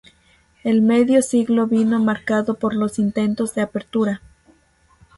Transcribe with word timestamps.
El 0.63 0.81
medio 0.81 1.21
siglo 1.21 1.67
vino 1.67 1.99
marcado 1.99 2.55
por 2.57 2.73
los 2.73 2.97
intentos 2.97 3.53
de 3.53 3.61
apertura. 3.61 4.19